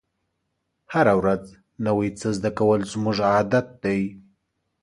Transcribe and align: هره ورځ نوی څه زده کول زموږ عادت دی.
هره 0.93 1.13
ورځ 1.19 1.43
نوی 1.85 2.09
څه 2.19 2.27
زده 2.37 2.51
کول 2.57 2.81
زموږ 2.91 3.17
عادت 3.31 3.67
دی. 3.83 4.01